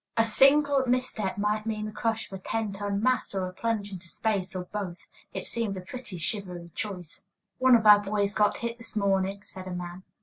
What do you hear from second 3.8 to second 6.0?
into space, or both. It seemed a